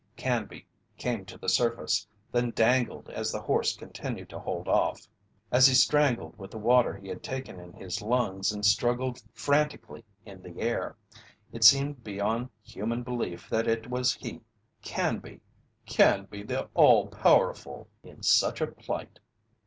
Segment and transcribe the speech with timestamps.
[0.17, 0.65] Canby
[0.97, 5.07] came to the surface, then dangled as the horse continued to hold off.
[5.51, 10.03] As he strangled with the water he had taken in his lungs and struggled frantically
[10.25, 10.95] in the air,
[11.51, 14.41] it seemed beyond human belief that it was he,
[14.81, 15.39] Canby
[15.85, 19.19] Canby the all powerful in such a plight!